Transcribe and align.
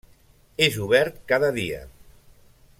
És 0.67 0.79
obert 0.85 1.21
cada 1.33 1.53
dia. 1.61 1.85